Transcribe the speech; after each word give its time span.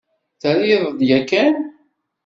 Terriḍ-d 0.41 0.99
yakan? 1.09 1.55